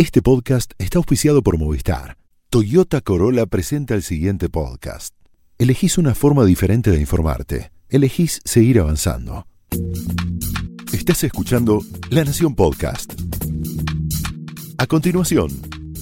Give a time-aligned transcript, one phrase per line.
[0.00, 2.18] Este podcast está auspiciado por Movistar.
[2.50, 5.12] Toyota Corolla presenta el siguiente podcast.
[5.58, 7.72] Elegís una forma diferente de informarte.
[7.88, 9.48] Elegís seguir avanzando.
[10.92, 13.12] Estás escuchando La Nación Podcast.
[14.78, 15.50] A continuación,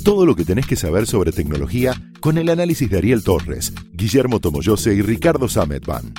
[0.04, 4.40] todo lo que tenés que saber sobre tecnología con el análisis de Ariel Torres, Guillermo
[4.40, 6.12] Tomoyose y Ricardo Sametban.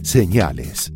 [0.00, 0.94] Señales.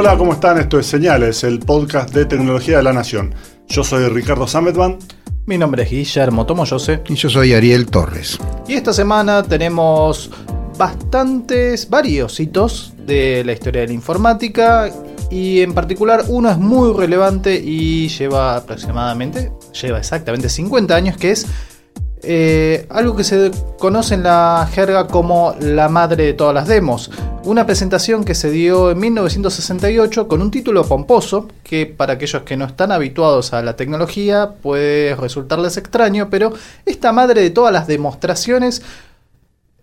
[0.00, 0.58] Hola, ¿cómo están?
[0.58, 3.34] Esto es Señales, el podcast de tecnología de la Nación.
[3.66, 4.96] Yo soy Ricardo Sametban.
[5.44, 7.02] Mi nombre es Guillermo Tomoyose.
[7.08, 8.38] Y yo soy Ariel Torres.
[8.68, 10.30] Y esta semana tenemos
[10.78, 14.88] bastantes, varios hitos de la historia de la informática.
[15.32, 19.50] Y en particular uno es muy relevante y lleva aproximadamente,
[19.82, 21.44] lleva exactamente 50 años, que es
[22.22, 27.10] eh, algo que se conoce en la jerga como la madre de todas las demos.
[27.44, 32.56] Una presentación que se dio en 1968 con un título pomposo que para aquellos que
[32.56, 36.52] no están habituados a la tecnología puede resultarles extraño, pero
[36.84, 38.82] esta madre de todas las demostraciones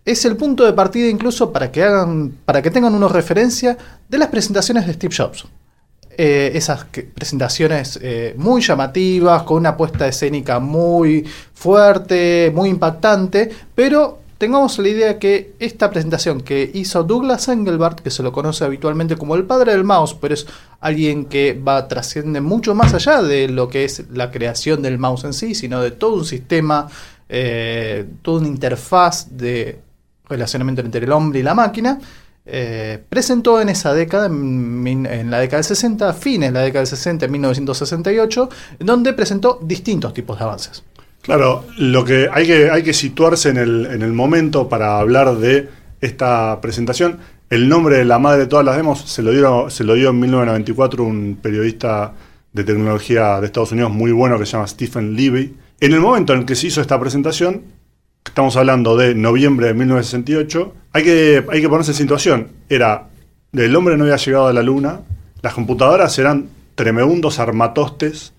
[0.04, 3.76] es el punto de partida incluso para que hagan, para que tengan una referencia
[4.08, 5.46] de las presentaciones de Steve Jobs.
[6.18, 14.20] Eh, esas presentaciones eh, muy llamativas, con una puesta escénica muy fuerte, muy impactante, pero
[14.38, 19.16] tengamos la idea que esta presentación que hizo Douglas Engelbart, que se lo conoce habitualmente
[19.16, 20.46] como el padre del mouse, pero es
[20.80, 25.24] alguien que va trasciende mucho más allá de lo que es la creación del mouse
[25.24, 26.88] en sí, sino de todo un sistema,
[27.28, 29.80] eh, toda una interfaz de
[30.30, 31.98] relacionamiento entre el hombre y la máquina.
[32.48, 36.86] Eh, presentó en esa década, en, la década del 60, fines de la década del
[36.86, 40.84] 60, en 1968, donde presentó distintos tipos de avances.
[41.22, 45.36] Claro, lo que hay que, hay que situarse en el, en el momento para hablar
[45.38, 45.68] de
[46.00, 47.18] esta presentación.
[47.50, 50.10] El nombre de la madre de todas las demos se lo, dio, se lo dio
[50.10, 52.12] en 1994 un periodista
[52.52, 55.56] de tecnología de Estados Unidos muy bueno que se llama Stephen Levy.
[55.80, 57.62] En el momento en que se hizo esta presentación,
[58.24, 62.48] estamos hablando de noviembre de 1968, hay que, hay que ponerse en situación.
[62.68, 63.08] Era,
[63.52, 65.00] el hombre no había llegado a la luna,
[65.42, 68.32] las computadoras eran tremendos armatostes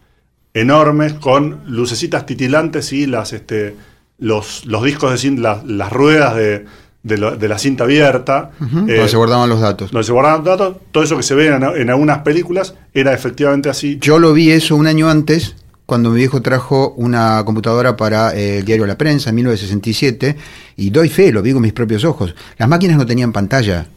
[0.53, 3.75] enormes con lucecitas titilantes y las, este,
[4.17, 6.65] los, los discos de cinta, las, ruedas de,
[7.03, 8.49] de, la cinta abierta.
[8.59, 9.91] donde eh, se guardaban los datos.
[9.91, 10.77] Donde se guardaban los datos.
[10.91, 13.99] Todo eso que se ve en, en algunas películas era efectivamente así.
[14.01, 15.55] Yo lo vi eso un año antes
[15.87, 20.35] cuando mi viejo trajo una computadora para eh, el diario La Prensa en 1967,
[20.75, 22.35] y doy fe, lo vi con mis propios ojos.
[22.57, 23.87] Las máquinas no tenían pantalla,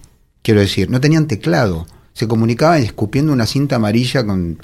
[0.41, 1.89] quiero decir, no tenían teclado.
[2.13, 4.59] Se comunicaban escupiendo una cinta amarilla con,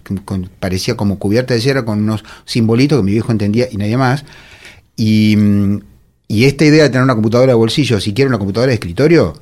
[0.61, 4.25] parecía como cubierta de cera con unos simbolitos que mi viejo entendía y nadie más.
[4.95, 5.37] Y,
[6.29, 9.35] y esta idea de tener una computadora de bolsillo, si quiere una computadora de escritorio,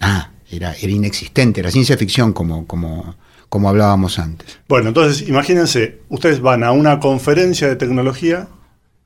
[0.00, 3.14] ah, era, era inexistente, era ciencia ficción como, como,
[3.48, 4.58] como hablábamos antes.
[4.68, 8.48] Bueno, entonces imagínense, ustedes van a una conferencia de tecnología,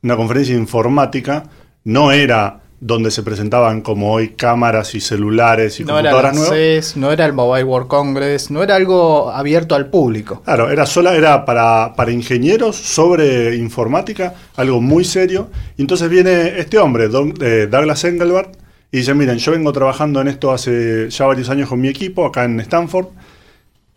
[0.02, 1.44] una conferencia informática,
[1.84, 6.96] no era donde se presentaban como hoy cámaras y celulares y computadoras nuevas.
[6.96, 10.40] no era el Mobile World Congress, no era algo abierto al público.
[10.44, 15.50] Claro, era sola, era para, para ingenieros sobre informática, algo muy serio.
[15.76, 17.10] Y entonces viene este hombre,
[17.42, 18.56] eh, Douglas Engelbart,
[18.90, 22.24] y dice, miren, yo vengo trabajando en esto hace ya varios años con mi equipo
[22.24, 23.08] acá en Stanford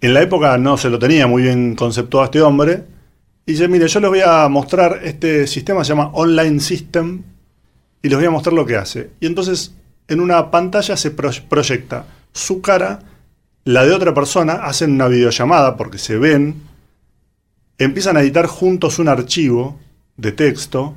[0.06, 2.84] en la época no se lo tenía muy bien conceptuado este hombre.
[3.46, 7.24] Y dice, mire, yo les voy a mostrar, este sistema se llama Online System,
[8.02, 9.12] y les voy a mostrar lo que hace.
[9.22, 9.74] Y entonces
[10.10, 13.00] en una pantalla se proyecta su cara,
[13.64, 16.62] la de otra persona, hacen una videollamada porque se ven,
[17.78, 19.80] empiezan a editar juntos un archivo
[20.18, 20.96] de texto,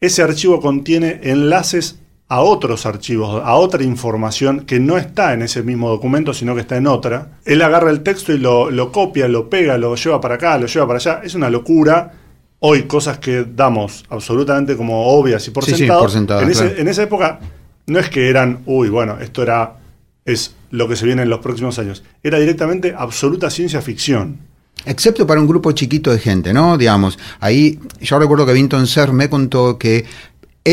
[0.00, 1.98] ese archivo contiene enlaces
[2.30, 6.60] a otros archivos, a otra información que no está en ese mismo documento, sino que
[6.60, 7.38] está en otra.
[7.44, 10.86] Él agarra el texto y lo, copia, lo pega, lo lleva para acá, lo lleva
[10.86, 11.20] para allá.
[11.24, 12.12] Es una locura.
[12.60, 16.06] Hoy cosas que damos absolutamente como obvias y por sentado.
[16.42, 17.38] en, esa época
[17.86, 19.76] no es que eran, uy, bueno, esto era
[20.24, 22.02] es lo que se viene en los próximos años.
[22.22, 24.38] Era directamente absoluta ciencia ficción.
[24.84, 26.76] Excepto para un grupo chiquito de gente, ¿no?
[26.76, 30.04] Digamos, ahí yo recuerdo que Vinton Cerf me contó que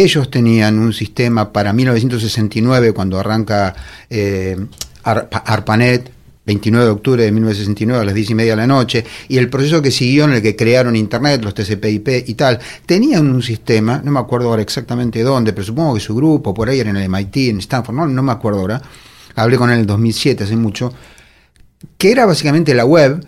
[0.04, 3.76] ellos tenían un sistema para 1969, cuando arranca
[4.10, 4.58] eh,
[5.04, 6.12] ARPANET,
[6.46, 9.50] 29 de octubre de 1969 a las 10 y media de la noche, y el
[9.50, 14.02] proceso que siguió en el que crearon Internet, los TCP/IP y tal, tenían un sistema,
[14.04, 16.98] no me acuerdo ahora exactamente dónde, pero supongo que su grupo, por ahí era en
[16.98, 18.82] el MIT, en Stanford, no, me acuerdo ahora,
[19.36, 20.94] hablé con él en el 2007, hace mucho,
[21.98, 23.26] que era básicamente la web,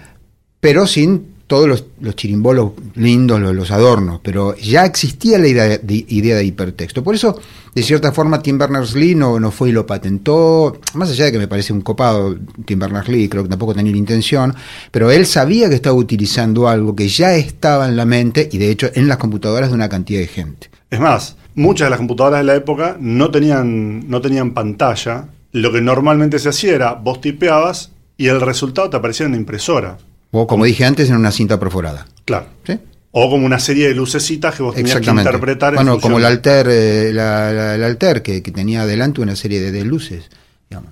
[0.59, 6.05] pero sin todos los, los chirimbolos lindos, los, adornos, pero ya existía la idea de,
[6.09, 7.03] idea de hipertexto.
[7.03, 7.39] Por eso,
[7.73, 11.37] de cierta forma, Tim Berners-Lee no, no fue y lo patentó, más allá de que
[11.37, 12.35] me parece un copado
[12.65, 14.53] Tim Berners-Lee, creo que tampoco tenía la intención,
[14.91, 18.69] pero él sabía que estaba utilizando algo que ya estaba en la mente y de
[18.69, 20.69] hecho en las computadoras de una cantidad de gente.
[20.89, 25.29] Es más, muchas de las computadoras de la época no tenían, no tenían pantalla.
[25.53, 29.37] Lo que normalmente se hacía era vos tipeabas y el resultado te aparecía en la
[29.37, 29.97] impresora.
[30.41, 32.07] O como dije antes, en una cinta perforada.
[32.25, 32.47] Claro.
[32.65, 32.79] ¿Sí?
[33.11, 35.73] O como una serie de lucecitas que vos tenías que interpretar.
[35.73, 39.35] en Bueno, como el Alter, eh, la, la- el Alter que, que tenía adelante una
[39.35, 40.29] serie de, de luces.
[40.69, 40.91] digamos.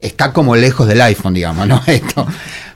[0.00, 1.80] Está como lejos del iPhone, digamos, ¿no?
[1.86, 2.26] Esto.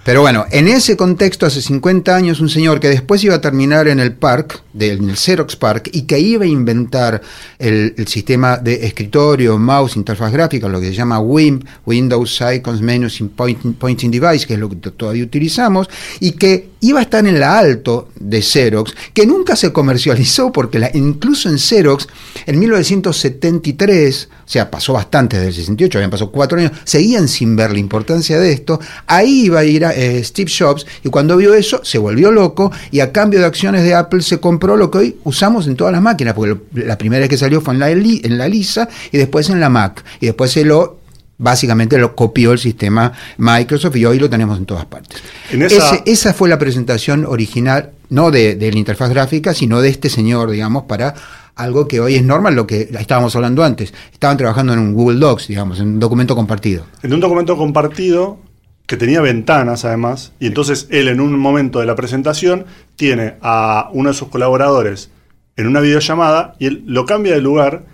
[0.05, 3.89] Pero bueno, en ese contexto, hace 50 años, un señor que después iba a terminar
[3.89, 7.23] en el Park, del en el Xerox Park, y que iba a inventar
[7.59, 13.21] el, sistema de escritorio, mouse, interfaz gráfica, lo que se llama WIMP, Windows Icons Menus
[13.21, 15.89] in Pointing, Device, que es lo que todavía utilizamos,
[16.21, 20.91] y que iba a estar en la alto de Xerox, que nunca se comercializó, porque
[20.93, 22.07] incluso en Xerox,
[22.45, 27.57] en 1973, o sea, pasó bastante desde el 68, habían pasado cuatro años, seguían sin
[27.57, 31.37] ver la importancia de esto, ahí iba a ir a, eh, Steve Jobs, y cuando
[31.37, 34.91] vio eso, se volvió loco, y a cambio de acciones de Apple se compró lo
[34.91, 37.75] que hoy usamos en todas las máquinas, porque lo- la primera vez que salió fue
[37.75, 40.99] en la, en la Lisa, y después en la Mac, y después se lo...
[41.37, 45.21] Básicamente lo copió el sistema Microsoft y hoy lo tenemos en todas partes.
[45.51, 49.81] En esa- Ese- esa fue la presentación original, no de, de la interfaz gráfica, sino
[49.81, 51.13] de este señor, digamos, para
[51.57, 53.93] algo que hoy es normal, lo que estábamos hablando antes.
[54.13, 56.85] Estaban trabajando en un Google Docs, digamos, en un documento compartido.
[57.03, 58.39] En un documento compartido
[58.87, 62.67] que tenía ventanas además, y entonces él en un momento de la presentación
[62.97, 65.11] tiene a uno de sus colaboradores
[65.57, 67.85] en una videollamada y él lo cambia de lugar,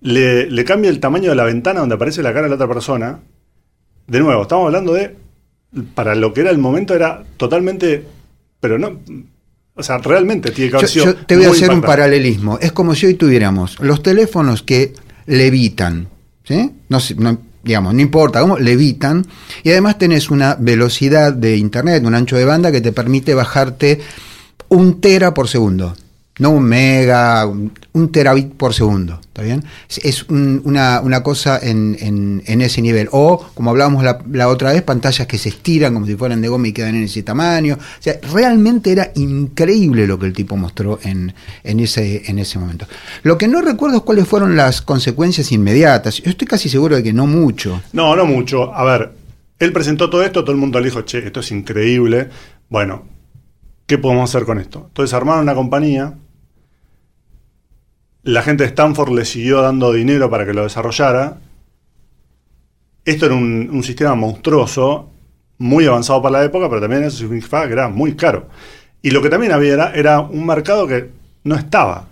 [0.00, 2.68] le, le cambia el tamaño de la ventana donde aparece la cara de la otra
[2.68, 3.20] persona.
[4.06, 5.14] De nuevo, estamos hablando de,
[5.94, 8.04] para lo que era el momento era totalmente,
[8.60, 8.98] pero no,
[9.74, 12.58] o sea, realmente tiene que Yo, haber sido yo te voy a hacer un paralelismo.
[12.60, 14.94] Es como si hoy tuviéramos los teléfonos que
[15.26, 16.08] levitan,
[16.44, 16.72] ¿sí?
[16.88, 19.26] No, no- digamos, no importa cómo, levitan,
[19.62, 24.00] y además tenés una velocidad de internet, un ancho de banda que te permite bajarte
[24.68, 25.94] un tera por segundo.
[26.40, 27.72] No un mega, un,
[28.10, 29.62] terabit por segundo, ¿está bien?
[29.88, 33.08] Es, es un- una, una cosa en, en- ese nivel.
[33.12, 36.48] O, como hablábamos la, la otra vez, pantallas que se estiran como si fueran de
[36.48, 37.74] goma y quedan en ese tamaño.
[37.78, 41.32] O sea, realmente era increíble lo que el tipo mostró en,
[41.62, 42.86] en, ese, en ese momento.
[43.22, 46.16] Lo que no recuerdo es cuáles fueron las consecuencias inmediatas.
[46.22, 47.80] Yo estoy casi seguro de que no mucho.
[47.92, 48.74] No, no mucho.
[48.74, 49.12] A ver,
[49.58, 52.28] él presentó todo esto, todo el mundo le dijo, che, esto es increíble.
[52.70, 53.04] Bueno,
[53.86, 54.86] ¿qué podemos hacer con esto?
[54.88, 56.14] Entonces armaron una compañía.
[58.22, 61.38] La gente de Stanford le siguió dando dinero para que lo desarrollara.
[63.04, 65.10] Esto era un, sistema monstruoso,
[65.56, 68.48] muy avanzado para la época, pero también eso significaba que era muy caro.
[69.00, 71.10] Y lo que también había era, un mercado que
[71.44, 72.08] no estaba.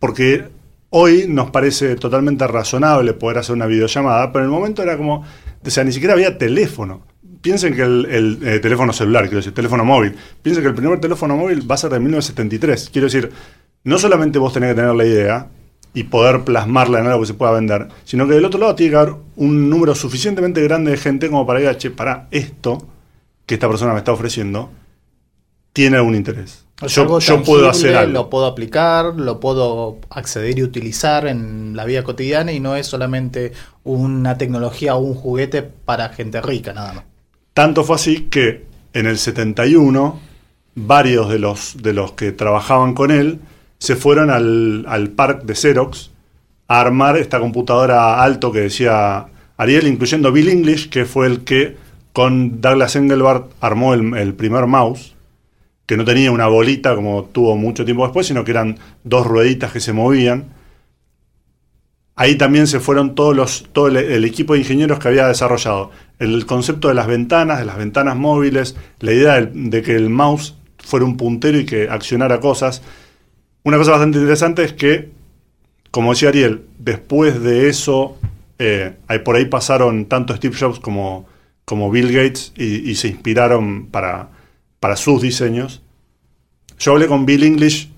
[0.00, 0.48] Porque
[0.90, 5.24] hoy nos parece totalmente razonable poder hacer una videollamada, pero en el momento era como,
[5.64, 7.02] o sea, ni siquiera había teléfono.
[7.40, 10.16] Piensen que el, el, eh, teléfono celular, quiero decir, teléfono móvil.
[10.42, 12.90] Piensen que el primer teléfono móvil va a ser de 1973.
[12.90, 13.30] Quiero decir,
[13.84, 15.48] no solamente vos tenés que tener la idea
[15.94, 18.90] y poder plasmarla en algo que se pueda vender, sino que del otro lado tiene
[18.90, 22.86] que haber un número suficientemente grande de gente como para ir che, para esto
[23.46, 24.70] que esta persona me está ofreciendo,
[25.72, 26.66] tiene algún interés.
[26.86, 28.12] Yo, algo yo puedo hacer algo.
[28.12, 32.86] Lo puedo aplicar, lo puedo acceder y utilizar en la vida cotidiana y no es
[32.86, 33.52] solamente
[33.84, 37.04] una tecnología o un juguete para gente rica, nada más.
[37.54, 40.20] Tanto fue así que en el 71
[40.74, 43.38] varios de los, de los que trabajaban con él
[43.78, 45.14] se fueron al, al
[45.44, 46.10] de Xerox
[46.68, 51.76] a armar esta computadora alto que decía Ariel, incluyendo Bill English, que fue el que
[52.12, 55.14] con Douglas Engelbart armó el, el primer mouse,
[55.86, 59.72] que no tenía una bolita como tuvo mucho tiempo después, sino que eran dos rueditas
[59.72, 60.56] que se movían.
[62.16, 66.46] Ahí también se fueron todos los, todo el, equipo de ingenieros que había desarrollado el
[66.46, 71.04] concepto de las ventanas, de las ventanas móviles, la idea de, que el mouse fuera
[71.04, 72.82] un puntero y que accionara cosas.
[73.66, 75.10] Una cosa bastante interesante es que,
[75.90, 78.16] como decía Ariel, después de eso,
[78.60, 78.94] eh,
[79.24, 81.26] por ahí pasaron tanto Steve Jobs como,
[81.64, 84.28] como Bill Gates y, y se inspiraron para,
[84.78, 85.82] para sus diseños.
[86.78, 87.90] Yo hablé con Bill English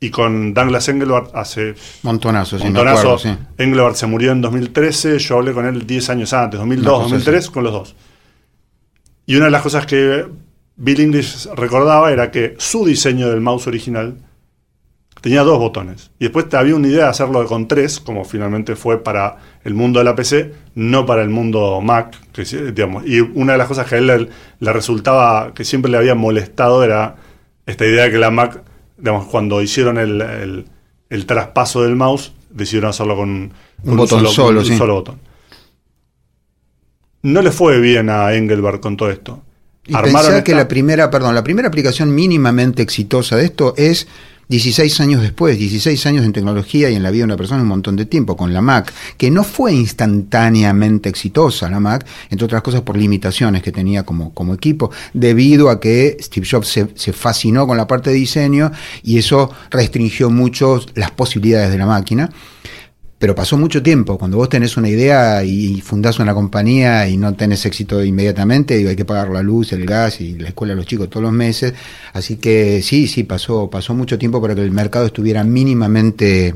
[0.00, 2.98] y con Douglas Engelbart hace Montonazo, sí, me Montonazo.
[3.00, 3.36] acuerdo, sí.
[3.58, 7.14] Engelbart se murió en 2013, yo hablé con él 10 años antes, 2002, Una cosa
[7.16, 7.94] 2003, con los dos.
[9.26, 10.24] Y una de las cosas que
[10.76, 14.16] Bill English recordaba era que su diseño del mouse original
[15.24, 16.10] tenía dos botones.
[16.18, 19.98] Y después había una idea de hacerlo con tres, como finalmente fue para el mundo
[19.98, 22.14] de la PC, no para el mundo Mac.
[22.30, 24.28] Que, digamos, y una de las cosas que a él
[24.60, 27.16] le, resultaba, que siempre le había molestado, era
[27.64, 28.60] esta idea de que la Mac,
[28.98, 30.66] digamos, cuando hicieron el,
[31.08, 33.50] el, traspaso del mouse, decidieron hacerlo con,
[33.82, 35.20] un, botón solo, un solo botón.
[37.22, 39.42] No le fue bien a Engelbart con todo esto.
[39.86, 39.94] Y
[40.44, 44.06] que la primera, perdón, la primera aplicación mínimamente exitosa de esto es
[44.48, 47.68] 16 años después, 16 años en tecnología y en la vida de una persona un
[47.68, 52.62] montón de tiempo, con la Mac, que no fue instantáneamente exitosa la Mac, entre otras
[52.62, 57.12] cosas por limitaciones que tenía como, como equipo, debido a que Steve Jobs se, se
[57.12, 58.70] fascinó con la parte de diseño
[59.02, 62.30] y eso restringió mucho las posibilidades de la máquina
[63.24, 64.18] pero pasó mucho tiempo.
[64.18, 68.90] Cuando vos tenés una idea y fundás una compañía y no tenés éxito inmediatamente, digo,
[68.90, 71.32] hay que pagar la luz, el gas y la escuela a los chicos todos los
[71.32, 71.72] meses.
[72.12, 76.54] Así que sí, sí, pasó, pasó mucho tiempo para que el mercado estuviera mínimamente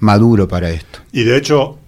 [0.00, 0.98] maduro para esto.
[1.12, 1.78] Y de hecho,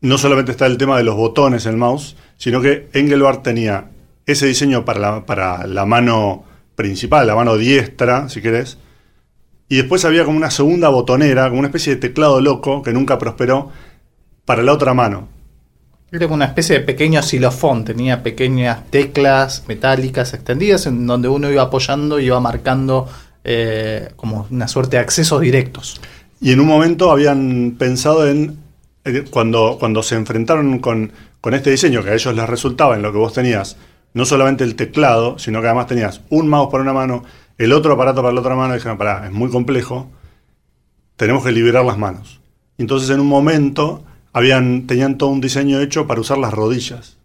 [0.00, 3.88] no solamente está el tema de los botones en el mouse, sino que Engelbart tenía
[4.26, 6.42] ese diseño para la, para la mano
[6.74, 8.78] principal, la mano diestra, si querés,
[9.68, 13.18] y después había como una segunda botonera, como una especie de teclado loco que nunca
[13.18, 13.70] prosperó
[14.44, 15.28] para la otra mano.
[16.10, 21.50] Era como una especie de pequeño xilofón, tenía pequeñas teclas metálicas extendidas en donde uno
[21.50, 23.06] iba apoyando y iba marcando
[23.44, 26.00] eh, como una suerte de accesos directos.
[26.40, 28.56] Y en un momento habían pensado en,
[29.04, 33.02] eh, cuando, cuando se enfrentaron con, con este diseño, que a ellos les resultaba en
[33.02, 33.76] lo que vos tenías,
[34.14, 37.24] no solamente el teclado, sino que además tenías un mouse para una mano
[37.58, 40.08] el otro aparato para la otra mano, dijeron, pará, es muy complejo,
[41.16, 42.40] tenemos que liberar las manos.
[42.78, 47.18] Entonces en un momento habían, tenían todo un diseño hecho para usar las rodillas.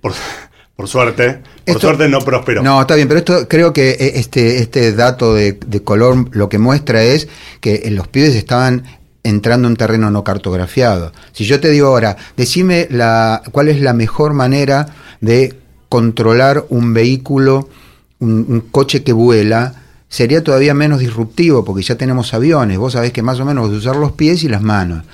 [0.00, 0.14] Por,
[0.86, 2.62] suerte, por suerte no prosperó.
[2.62, 6.58] No, está bien, pero esto creo que e, este, este dato de, color lo que
[6.58, 7.28] muestra es
[7.60, 8.84] que los pibes estaban
[9.24, 11.12] entrando en terreno no cartografiado.
[11.32, 14.86] Si yo te digo ahora, decime la, cuál es la mejor manera
[15.20, 15.56] de
[15.88, 17.68] controlar un vehículo
[18.22, 19.74] un, coche que vuela,
[20.08, 22.78] sería todavía menos disruptivo porque ya tenemos aviones.
[22.78, 25.04] Vos sabés que más o menos usar los pies y las manos.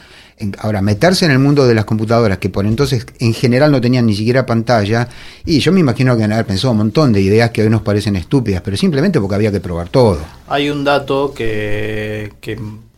[0.59, 4.07] Ahora, meterse en el mundo de las computadoras, que por entonces en general no tenían
[4.07, 5.09] ni siquiera pantalla,
[5.45, 7.83] y yo me imagino que han haber pensado un montón de ideas que hoy nos
[7.83, 10.21] parecen estúpidas, pero simplemente porque había que probar todo.
[10.47, 12.31] Hay un dato que,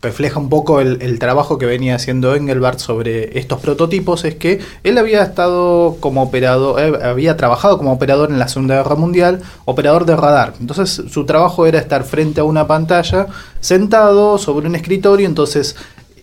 [0.01, 4.97] refleja un poco el, trabajo que venía haciendo Engelbart sobre estos prototipos, es que él
[4.97, 10.05] había estado como operador, eh, había trabajado como operador en la Segunda Guerra Mundial, operador
[10.05, 10.53] de radar.
[10.59, 13.27] Entonces su trabajo era estar frente a una pantalla,
[13.59, 15.75] sentado sobre un escritorio, entonces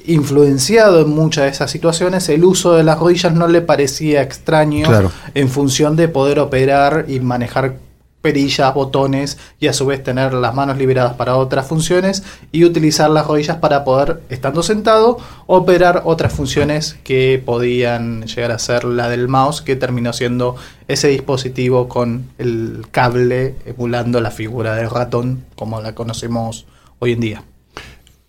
[0.07, 4.89] influenciado en muchas de esas situaciones, el uso de las rodillas no le parecía extraño
[5.35, 7.77] en función de poder operar y manejar
[8.21, 12.23] perillas, botones y a su vez tener las manos liberadas para otras funciones
[12.53, 18.59] y utilizar las rodillas para poder, estando sentado, operar otras funciones que podían llegar a
[18.59, 20.57] ser la del mouse, que terminó siendo
[20.89, 26.67] ese dispositivo con el cable emulando la figura del ratón como la conocemos
[26.99, 27.45] hoy en día.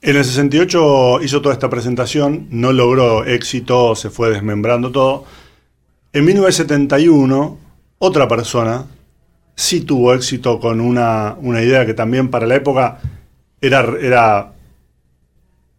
[0.02, 5.26] En el 68 hizo toda esta presentación, no logró éxito, se fue desmembrando todo.
[6.14, 7.58] En 1971,
[7.98, 8.86] otra persona
[9.60, 13.00] sí tuvo éxito con una, idea que también para la época
[13.60, 14.54] era, era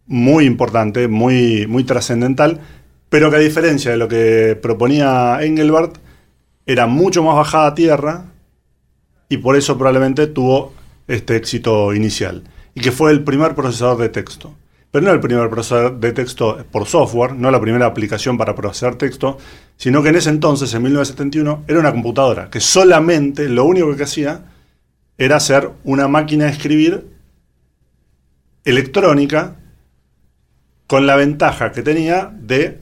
[0.05, 2.59] muy importante, muy, muy trascendental,
[3.09, 5.97] pero que a diferencia de lo que proponía Engelbart,
[6.67, 8.25] era mucho más bajada a tierra
[9.29, 10.73] y por eso probablemente tuvo
[11.07, 12.43] este éxito inicial
[12.75, 14.53] y que fue el primer procesador de texto.
[14.91, 18.95] Pero no el primer procesador de texto por software, no la primera aplicación para procesar
[18.95, 19.37] texto,
[19.77, 24.03] sino que en ese entonces, en 1971, era una computadora que solamente lo único que
[24.03, 24.43] hacía
[25.17, 27.07] era ser una máquina de escribir
[28.65, 29.55] electrónica
[30.87, 32.79] con la ventaja que tenía de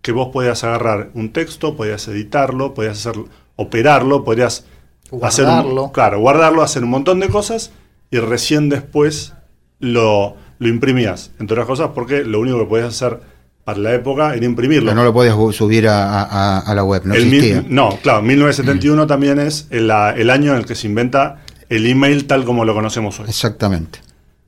[0.00, 3.22] que vos podías agarrar un texto, podías editarlo, podías hacer,
[3.54, 4.66] operarlo, podías
[5.08, 5.92] guardarlo.
[5.92, 7.70] claro, guardarlo, hacer un montón de cosas
[8.10, 9.34] y recién después
[9.78, 13.18] lo, lo imprimías, entre otras cosas porque lo único que podías hacer
[13.64, 14.86] para la época era imprimirlo.
[14.90, 17.64] Pero no lo podías subir a, la web, no existía.
[17.68, 22.44] no, claro, 1971 también es el, año en el que se inventa el email tal
[22.44, 23.28] como lo conocemos hoy.
[23.28, 23.98] Exactamente.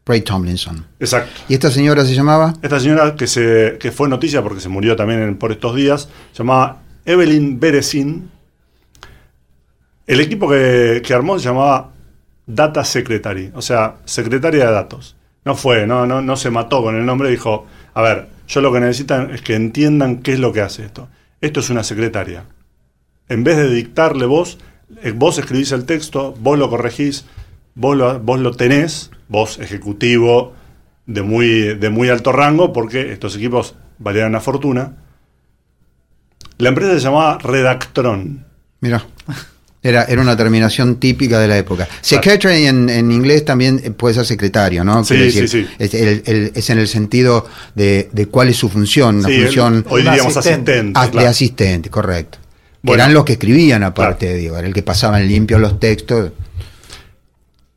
[0.06, 0.84] Ray Tomlinson.
[1.00, 1.40] Exacto.
[1.48, 2.54] ¿Y esta señora se llamaba?
[2.62, 6.38] Esta señora que, se, que fue noticia porque se murió también por estos días, se
[6.38, 8.30] llamaba Evelyn Beresin.
[10.06, 11.90] El equipo que, que armó se llamaba
[12.46, 15.16] Data Secretary, o sea, secretaria de datos.
[15.44, 18.72] No fue, no, no, no se mató con el nombre, dijo, a ver, yo lo
[18.72, 21.08] que necesitan es que entiendan qué es lo que hace esto.
[21.40, 22.44] Esto es una secretaria.
[23.28, 24.58] En vez de dictarle vos,
[25.02, 27.26] eh, vos escribís el texto, vos lo corregís,
[27.74, 30.54] vos lo, vos lo tenés, vos ejecutivo
[31.06, 34.96] de muy, de muy alto rango, porque estos equipos valían una fortuna.
[36.58, 38.46] La empresa se llamaba Redactron.
[38.80, 39.04] Mira.
[39.86, 41.86] Era, era una terminación típica de la época.
[42.00, 45.04] Secretary en, en inglés también puede ser secretario, ¿no?
[45.04, 45.66] Sí, sí, sí.
[45.78, 49.42] Es, el- el- es en el sentido de, de cuál es su función, una Sí,
[49.42, 50.72] función el- hoy diríamos asistente.
[50.72, 50.98] asistente.
[50.98, 51.28] ah, de claro.
[51.28, 52.38] asistente, correcto.
[52.38, 53.02] Que Bueno.
[53.02, 56.32] eran los que escribían aparte, digo, era el que pasaban limpio los textos.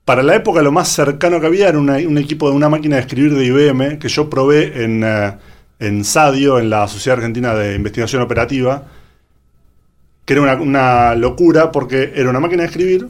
[0.06, 2.96] Para la época lo más cercano que había era una- un equipo de una máquina
[2.96, 5.34] de escribir de IBM que yo probé en, eh,
[5.80, 8.86] en SADIO, en la Sociedad Argentina de Investigación Operativa,
[10.28, 13.08] que era una, locura porque era una máquina de escribir,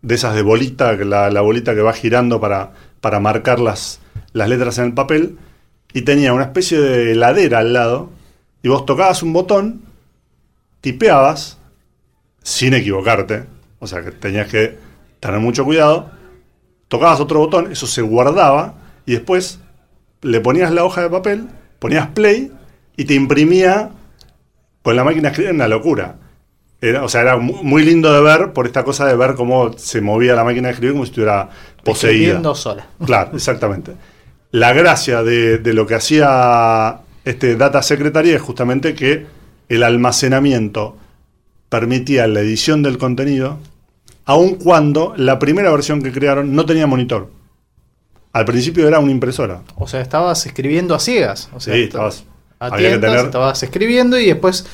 [0.00, 4.00] de esas de bolita, la, bolita que va girando para, para marcar las,
[4.32, 5.36] las letras en el papel,
[5.92, 8.08] y tenía una especie de heladera al lado,
[8.62, 9.82] y vos tocabas un botón,
[10.80, 11.58] tipeabas,
[12.42, 13.44] sin equivocarte,
[13.78, 14.78] o sea que tenías que
[15.20, 16.10] tener mucho cuidado,
[16.88, 18.72] tocabas otro botón, eso se guardaba,
[19.04, 19.60] y después
[20.22, 21.46] le ponías la hoja de papel,
[21.78, 22.50] ponías play,
[22.96, 23.90] y te imprimía
[24.80, 26.16] con la máquina escribir, una locura.
[26.80, 29.72] Era, o sea, era mu- muy lindo de ver por esta cosa de ver cómo
[29.76, 31.48] se movía la máquina de escribir como si estuviera
[31.84, 32.12] poseída.
[32.18, 32.86] Escribiendo sola.
[33.04, 33.92] Claro, exactamente.
[34.52, 39.26] La gracia de, de lo que hacía este Data Secretary es justamente que
[39.68, 40.96] el almacenamiento
[41.68, 43.58] permitía la edición del contenido,
[44.24, 47.30] aun cuando la primera versión que crearon no tenía monitor.
[48.32, 49.62] Al principio era una impresora.
[49.74, 51.48] O sea, estabas escribiendo a ciegas.
[51.54, 52.24] O sea, Sí, est- estabas-
[52.60, 54.66] había que tener- estabas escribiendo y después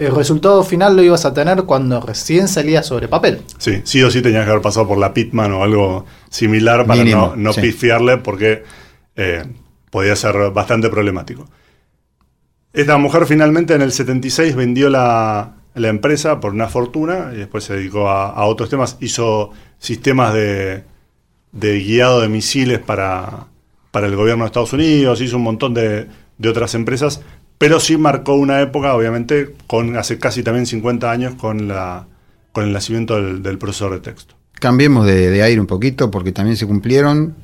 [0.00, 3.42] el resultado final lo ibas a tener cuando recién salía sobre papel.
[3.58, 7.02] Sí, sí o sí tenías que haber pasado por la Pitman o algo similar para
[7.02, 7.60] Mínimo, no, no sí.
[7.60, 8.64] pifiarle porque
[9.14, 9.44] eh,
[9.90, 11.46] podía ser bastante problemático.
[12.72, 17.64] Esta mujer finalmente en el 76 vendió la, la empresa por una fortuna y después
[17.64, 18.96] se dedicó a, a otros temas.
[19.00, 20.84] Hizo sistemas de,
[21.52, 23.48] de guiado de misiles para,
[23.90, 26.06] para el gobierno de Estados Unidos, hizo un montón de,
[26.38, 27.20] de otras empresas,
[27.60, 32.06] pero sí marcó una época, obviamente, con hace casi también 50 años con, la,
[32.56, 34.34] el nacimiento del, del procesador de texto.
[34.54, 37.34] Cambiemos de aire un poquito porque también se cumplieron.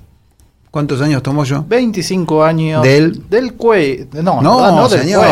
[0.76, 1.64] ¿Cuántos años tomó yo?
[1.66, 4.08] 25 años Del- del Quake.
[4.12, 5.24] No, No, no, no del señor,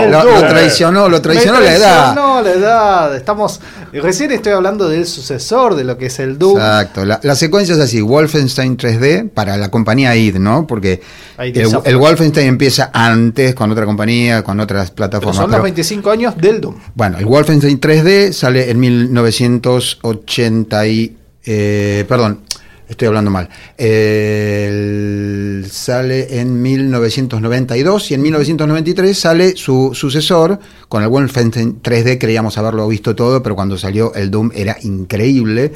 [0.00, 2.14] del lo, lo traicionó, lo traicionó Me la edad.
[2.14, 3.14] traicionó la edad.
[3.16, 3.60] Estamos.
[3.92, 6.56] Recién estoy hablando del sucesor de lo que es el Doom.
[6.56, 7.04] Exacto.
[7.04, 10.66] La, la secuencia es así: Wolfenstein 3D para la compañía id, ¿no?
[10.66, 11.02] Porque
[11.36, 15.36] el, el Wolfenstein empieza antes con otra compañía, con otras Pero plataformas.
[15.36, 16.74] son los pero- 25 años del Doom.
[16.94, 21.14] Bueno, el Wolfenstein 3D sale en 1980 y...
[21.44, 22.40] eh, perdón,
[22.88, 23.48] estoy hablando mal.
[23.76, 30.58] El- sale en 1992 y en 1993 sale su sucesor.
[30.88, 35.72] Con el Wolfenstein 3D creíamos haberlo visto todo, pero cuando salió el Doom era increíble.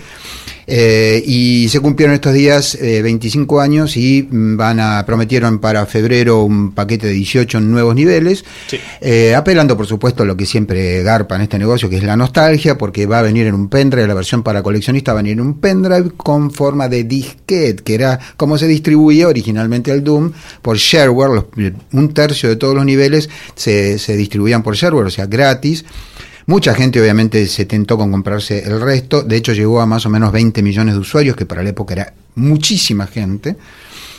[0.73, 5.85] Eh, y se cumplieron estos días eh, 25 años y mm, van a prometieron para
[5.85, 8.45] febrero un paquete de 18 nuevos niveles.
[8.69, 8.79] Sí.
[9.01, 12.17] Eh, apelando, por supuesto, a lo que siempre garpa en este negocio, que es la
[12.17, 15.33] nostalgia, porque va a venir en un pendrive, la versión para coleccionista va a venir
[15.35, 20.31] en un pendrive con forma de disquete, que era como se distribuía originalmente el Doom
[20.63, 21.31] por shareware.
[21.35, 21.45] los-
[21.93, 25.85] un tercio de todos los niveles se, se distribuían por shareware, o sea, gratis.
[26.51, 30.11] Mucha gente obviamente se tentó con comprarse el resto, de hecho llegó a más o
[30.11, 33.55] menos 20 millones de usuarios, que para la época era muchísima gente.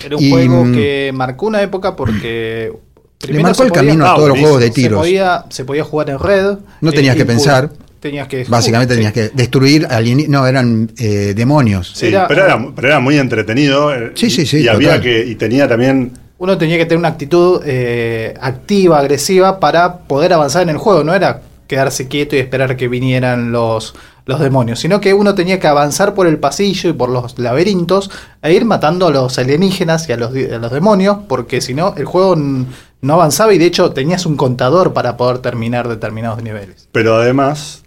[0.06, 2.72] Era un Y, juego mm, que marcó una época porque.
[3.20, 5.00] primero marcó se el podía- camino a todos los juegos de Se tiros.
[5.02, 6.58] podía, se podía jugar en red.
[6.80, 7.70] No tenías que pensar.
[8.00, 8.46] Tenías que.
[8.48, 11.92] Básicamente tenías que destruir alieni- No, eran eh, demonios.
[11.94, 13.94] Sí, Era- pero, era, pero era muy entretenido.
[13.94, 17.10] eh, Sí, sí, sí, Y, había que, y tenía también Uno tenía que tener una
[17.10, 21.04] actitud eh, activa, agresiva para poder avanzar en el juego.
[21.04, 21.42] No era
[21.72, 26.14] quedarse quieto y esperar que vinieran los, los demonios, sino que uno tenía que avanzar
[26.14, 30.18] por el pasillo y por los laberintos e ir matando a los alienígenas y a
[30.18, 34.26] los, a los demonios, porque si no, el juego no avanzaba y de hecho tenías
[34.26, 36.90] un contador para poder terminar determinados niveles.
[36.92, 37.84] pero además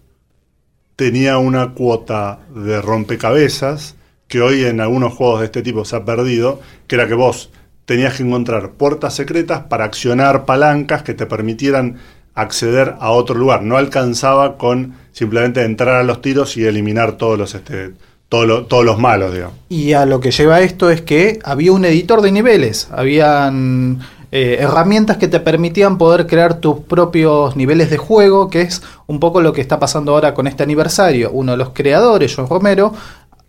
[0.97, 3.97] tenía una cuota de rompecabezas
[4.29, 7.51] que hoy en algunos juegos de este tipo se ha perdido, que era que vos
[7.85, 11.99] tenías que encontrar puertas secretas para accionar palancas que te permitieran
[12.35, 13.63] acceder a otro lugar.
[13.63, 17.93] No alcanzaba con simplemente entrar a los tiros y eliminar todos los este,
[18.29, 19.33] todos los, malos.
[19.69, 24.01] Y a lo que lleva esto es que había un editor de niveles, habían
[24.33, 29.21] eh, herramientas que te permitían poder crear tus propios niveles de juego, que es un
[29.21, 31.31] poco lo que está pasando ahora con este aniversario.
[31.31, 32.93] Uno de los creadores, John Romero,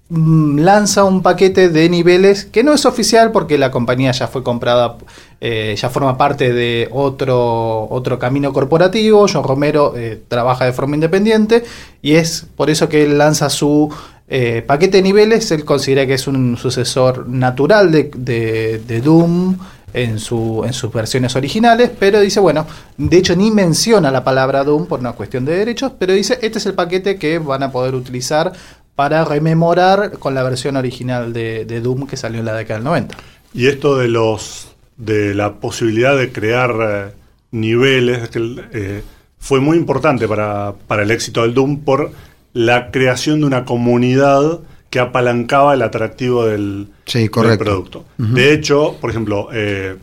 [0.10, 4.98] lanza un paquete de niveles que no es oficial porque la compañía ya fue comprada,
[5.41, 9.26] eh, ya forma parte de otro, otro camino corporativo.
[9.32, 11.63] John Romero eh, trabaja de forma independiente
[12.04, 13.91] y es por eso que él lanza su
[14.28, 19.56] Eh, paquete de niveles, él considera que es un sucesor natural de, de- de Doom
[19.94, 22.65] en, su, en sus versiones originales, pero dice, bueno,
[22.98, 26.58] de hecho ni menciona la palabra Doom por una cuestión de derechos, pero dice, este
[26.58, 28.52] es el paquete que van a poder utilizar
[28.95, 32.86] para rememorar con la versión original de, de Doom que salió en la década del
[32.86, 33.17] 90.
[33.53, 37.13] Y esto de los de la posibilidad de crear eh,
[37.51, 39.03] niveles que, eh,
[39.39, 42.12] fue muy importante para, para el éxito del Doom por
[42.53, 48.05] la creación de una comunidad que apalancaba el atractivo del, Sí, del producto.
[48.17, 49.97] De hecho, por ejemplo, eh,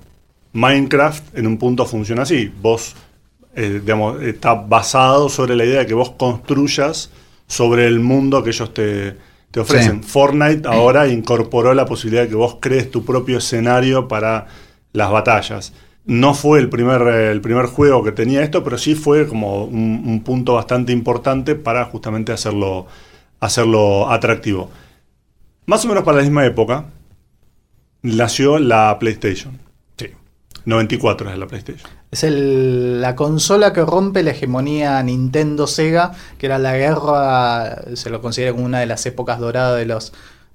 [0.52, 2.52] Minecraft en un punto funciona así.
[2.61, 2.94] Vos,
[3.57, 7.11] eh, digamos, está basado sobre la idea de que vos construyas
[7.53, 9.15] sobre el mundo que ellos te,
[9.51, 10.03] te ofrecen.
[10.03, 10.09] Sí.
[10.09, 14.47] Fortnite ahora incorporó la posibilidad de que vos crees tu propio escenario para
[14.95, 15.75] las batallas.
[16.07, 20.03] No fue el primer, el primer juego que tenía esto, pero sí fue como un,
[20.07, 22.87] un punto bastante importante para justamente hacerlo,
[23.38, 24.71] hacerlo atractivo.
[25.67, 26.87] Más o menos para la misma época
[28.01, 29.59] nació la PlayStation.
[30.64, 30.70] Sí.
[30.70, 31.90] 94 es la PlayStation.
[32.11, 38.20] Es el- la consola que rompe la hegemonía Nintendo-Sega, que era la guerra, se lo
[38.20, 40.12] considera como una de las épocas doradas de los,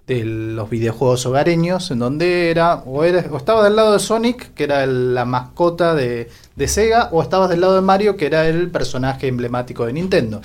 [0.07, 4.53] de los videojuegos hogareños, en donde era o, era, o estabas del lado de Sonic,
[4.53, 8.47] que era la mascota de, de Sega, o estabas del lado de Mario, que era
[8.47, 10.41] el personaje emblemático de Nintendo.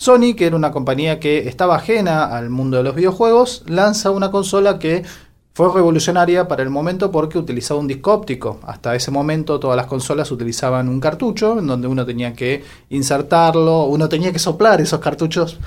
[0.00, 4.30] Sony, que era una compañía que estaba ajena al mundo de los videojuegos, lanza una
[4.30, 5.02] consola que
[5.58, 8.60] fue revolucionaria para el momento porque utilizaba un disco óptico.
[8.62, 13.86] Hasta ese momento todas las consolas utilizaban un cartucho en donde uno tenía que insertarlo,
[13.86, 15.58] uno tenía que soplar esos cartuchos.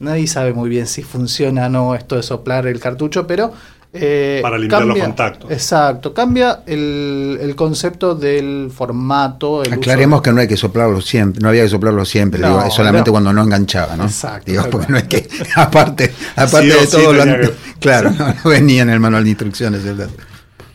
[0.00, 3.52] Nadie sabe muy bien si funciona o no esto de soplar el cartucho, pero...
[3.92, 5.50] eh, Para limpiar los contactos.
[5.50, 9.62] Exacto, cambia el, el concepto del formato.
[9.62, 12.48] el uso- Aclaremos que no hay que soplarlo siempre, no había que soplarlo siempre, No,
[12.48, 13.12] digo, es solamente no.
[13.12, 14.04] cuando no enganchaba, ¿no?
[14.04, 18.10] Exacto, Digo, porque no es que, aparte, aparte Sí de sí todo, lo que- claro,
[18.10, 19.82] no, no venía en el manual de instrucciones.
[19.84, 20.08] ¿verdad?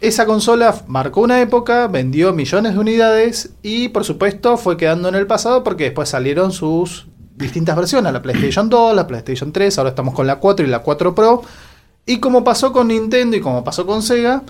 [0.02, 5.15] Esa consola marcó una época, vendió millones de unidades y por supuesto fue quedando en
[5.15, 9.91] el pasado porque después salieron sus distintas versiones, la PlayStation 2, la PlayStation 3, ahora
[9.91, 11.41] estamos con la 4 y la 4 Pro.
[12.05, 14.43] Y como pasó con Nintendo y como pasó con Sega,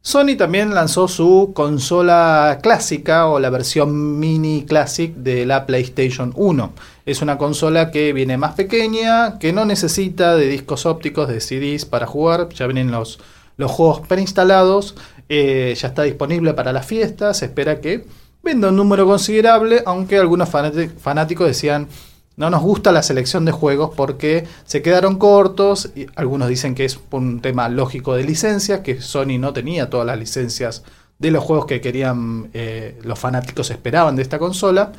[0.00, 6.72] Sony también lanzó su consola clásica o la versión mini classic de la PlayStation 1.
[7.04, 11.84] Es una consola que viene más pequeña, que no necesita de discos ópticos, de CDs
[11.84, 13.18] para jugar, ya vienen los,
[13.56, 14.94] los juegos preinstalados,
[15.28, 18.06] eh, ya está disponible para las fiestas, se espera que
[18.42, 21.88] venda un número considerable, aunque algunos fanáticos decían
[22.38, 25.90] no nos gusta la selección de juegos porque se quedaron cortos.
[25.96, 30.06] Y algunos dicen que es un tema lógico de licencias, que Sony no tenía todas
[30.06, 30.84] las licencias
[31.18, 34.92] de los juegos que querían, eh, los fanáticos esperaban de esta consola.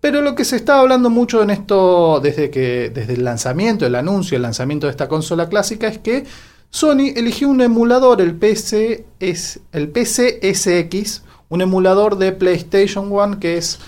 [0.00, 3.96] Pero lo que se está hablando mucho en esto desde que desde el lanzamiento, el
[3.96, 6.24] anuncio, el lanzamiento de esta consola clásica es que
[6.70, 13.58] Sony eligió un emulador, el PC es el PCSX, un emulador de PlayStation 1 que
[13.58, 13.80] es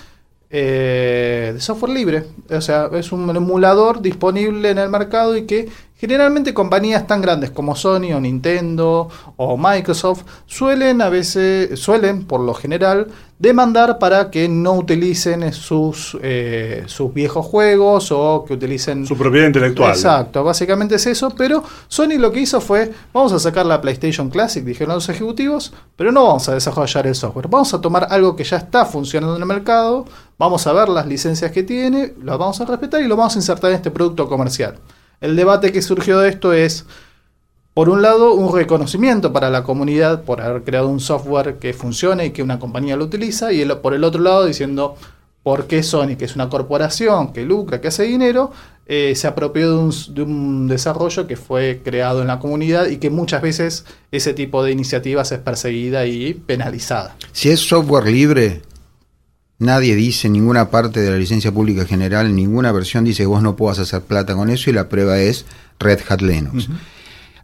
[0.52, 2.24] eh, de software libre.
[2.50, 5.68] O sea, es un emulador disponible en el mercado y que
[6.02, 12.40] generalmente compañías tan grandes como Sony o Nintendo o Microsoft suelen a veces, suelen por
[12.40, 13.06] lo general,
[13.38, 19.46] demandar para que no utilicen sus, eh, sus viejos juegos o que utilicen Su propiedad
[19.46, 19.92] intelectual.
[19.92, 24.28] Exacto, básicamente es eso, pero Sony lo que hizo fue, vamos a sacar la PlayStation
[24.28, 28.34] Classic, dijeron los ejecutivos, pero no vamos a desarrollar el software, vamos a tomar algo
[28.34, 30.04] que ya está funcionando en el mercado,
[30.36, 33.38] vamos a ver las licencias que tiene, las vamos a respetar y lo vamos a
[33.38, 34.80] insertar en este producto comercial.
[35.22, 36.84] El debate que surgió de esto es,
[37.74, 42.26] por un lado, un reconocimiento para la comunidad por haber creado un software que funcione
[42.26, 44.96] y que una compañía lo utiliza, y por el otro lado diciendo
[45.44, 48.50] por qué Sony, que es una corporación que lucra, que hace dinero,
[48.86, 52.96] eh, se apropió de un, de un desarrollo que fue creado en la comunidad y
[52.96, 57.16] que muchas veces ese tipo de iniciativas es perseguida y penalizada.
[57.30, 58.62] Si es software libre,
[59.62, 63.26] nadie dice en ninguna parte de la licencia pública general, en ninguna versión dice que
[63.26, 65.46] vos no puedas hacer plata con eso y la prueba es
[65.78, 66.68] Red Hat Linux.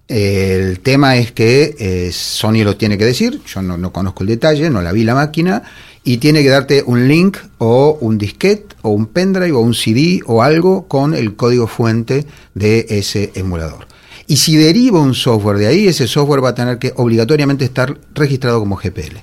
[0.08, 4.28] El tema es que eh, Sony lo tiene que decir, yo no, no conozco el
[4.28, 5.62] detalle, no la vi la máquina,
[6.02, 10.20] y tiene que darte un link o un disquete o un pendrive o un CD
[10.24, 13.86] o algo con el código fuente de ese emulador.
[14.26, 17.98] Y si deriva un software de ahí, ese software va a tener que obligatoriamente estar
[18.14, 19.16] registrado como GPL.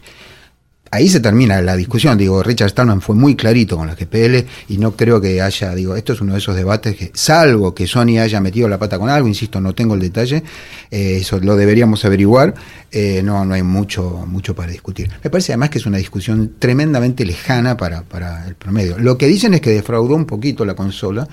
[0.96, 2.18] Ahí se termina la discusión.
[2.18, 5.96] Digo, Richard Stallman fue muy clarito con la GPL y no creo que haya, digo,
[5.96, 9.10] esto es uno de esos debates que, salvo que Sony haya metido la pata con
[9.10, 10.44] algo, insisto, no tengo el detalle,
[10.90, 12.54] eh, eso lo deberíamos averiguar,
[12.92, 15.10] eh, no, no hay mucho, mucho para discutir.
[15.24, 18.98] Me parece además que es una discusión tremendamente lejana para, para el promedio.
[18.98, 21.28] Lo que dicen es que defraudó un poquito la consola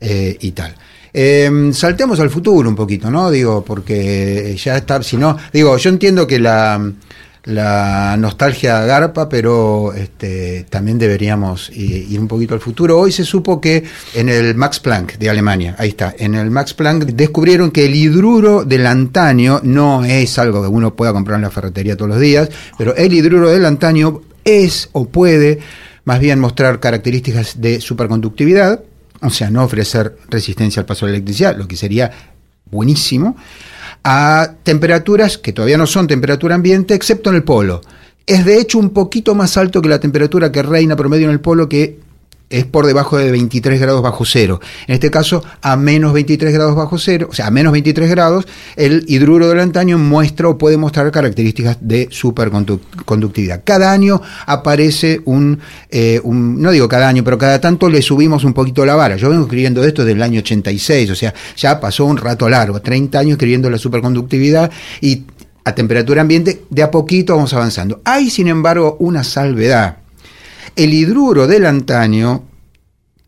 [0.00, 0.74] eh, y tal.
[1.18, 3.30] Eh, saltemos al futuro un poquito, ¿no?
[3.30, 6.92] Digo, porque ya está, si no, digo, yo entiendo que la,
[7.46, 12.98] la nostalgia garpa, pero este, también deberíamos ir un poquito al futuro.
[12.98, 16.74] Hoy se supo que en el Max Planck de Alemania, ahí está, en el Max
[16.74, 21.42] Planck descubrieron que el hidruro del antaño no es algo que uno pueda comprar en
[21.42, 25.60] la ferretería todos los días, pero el hidruro del antaño es o puede
[26.04, 28.82] más bien mostrar características de superconductividad,
[29.20, 32.10] o sea, no ofrecer resistencia al paso de la electricidad, lo que sería
[32.70, 33.36] buenísimo,
[34.08, 37.80] a temperaturas que todavía no son temperatura ambiente, excepto en el polo.
[38.24, 41.40] Es de hecho un poquito más alto que la temperatura que reina promedio en el
[41.40, 41.98] polo, que
[42.48, 44.60] es por debajo de 23 grados bajo cero.
[44.86, 48.46] En este caso, a menos 23 grados bajo cero, o sea, a menos 23 grados,
[48.76, 53.62] el hidruro del antaño muestra o puede mostrar características de superconductividad.
[53.64, 55.58] Cada año aparece un,
[55.90, 59.16] eh, un, no digo cada año, pero cada tanto le subimos un poquito la vara.
[59.16, 62.80] Yo vengo escribiendo esto desde el año 86, o sea, ya pasó un rato largo,
[62.80, 65.24] 30 años escribiendo la superconductividad y
[65.64, 68.00] a temperatura ambiente, de a poquito vamos avanzando.
[68.04, 69.96] Hay, sin embargo, una salvedad
[70.76, 72.44] el hidruro del antaño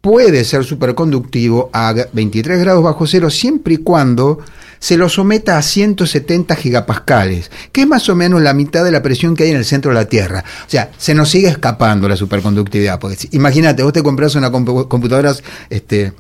[0.01, 4.39] puede ser superconductivo a 23 grados bajo cero siempre y cuando
[4.79, 9.03] se lo someta a 170 gigapascales, que es más o menos la mitad de la
[9.03, 10.45] presión que hay en el centro de la Tierra.
[10.67, 13.01] O sea, se nos sigue escapando la superconductividad.
[13.01, 15.35] Porque imagínate, vos te compras una computadora
[15.69, 16.13] este,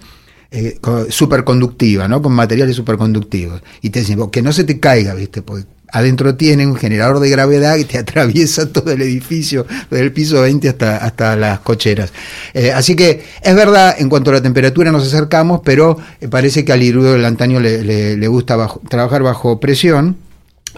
[0.50, 2.20] eh, superconductiva, ¿no?
[2.20, 3.62] Con materiales superconductivos.
[3.80, 5.42] Y te dicen, que no se te caiga, ¿viste?
[5.42, 10.12] Porque adentro tiene un generador de gravedad que te atraviesa todo el edificio, desde el
[10.12, 12.12] piso 20 hasta, hasta las cocheras.
[12.54, 16.64] Eh, así que es verdad, en cuanto a la temperatura nos acercamos, pero eh, parece
[16.64, 18.56] que al hidruro del antaño le, le, gusta
[18.88, 20.16] trabajar bajo presión.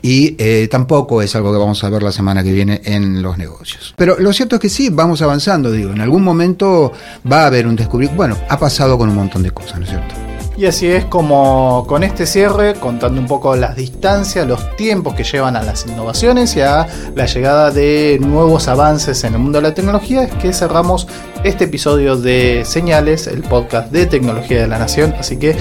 [0.02, 3.36] Y eh, tampoco es algo que vamos a ver la semana que viene en los
[3.36, 3.92] negocios.
[3.98, 6.92] Pero lo cierto es que sí, vamos avanzando, digo, en algún momento
[7.30, 8.16] va a haber un descubrimiento.
[8.16, 10.29] Bueno, ha pasado con un montón de cosas, ¿no es cierto?
[10.60, 15.24] Y así es como con este cierre, contando un poco las distancias, los tiempos que
[15.24, 19.68] llevan a las innovaciones y a la llegada de nuevos avances en el mundo de
[19.68, 21.08] la tecnología, es que cerramos
[21.44, 25.14] este episodio de Señales, el podcast de tecnología de la nación.
[25.18, 25.56] Así que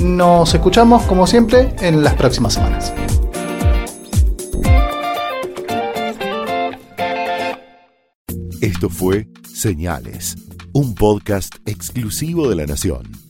[0.00, 2.92] nos escuchamos como siempre en las próximas semanas.
[8.60, 10.34] Esto fue Señales,
[10.72, 13.29] un podcast exclusivo de la Nación.